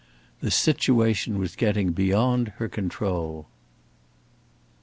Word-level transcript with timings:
The 0.39 0.49
situation 0.49 1.37
was 1.37 1.55
getting 1.55 1.91
beyond 1.91 2.53
her 2.57 2.67
control. 2.67 3.45